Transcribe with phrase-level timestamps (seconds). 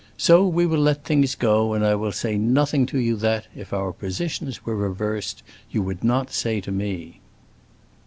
[0.17, 3.71] So we will let things go, and I will say nothing to you that, if
[3.71, 7.19] our positions were reversed, you would not say to me."